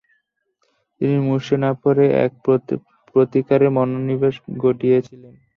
তিনি 1.01 1.15
মুষড়ে 1.27 1.57
না 1.63 1.71
পড়ে 1.81 2.05
এর 2.21 2.29
প্রতিকারে 3.15 3.67
মনোনিবেশ 3.77 4.35
ঘটিয়েছিলেন। 4.63 5.33